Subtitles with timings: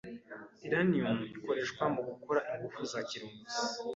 [0.65, 3.59] Uranium ikoreshwa mugukora ingufu za kirimbuzi.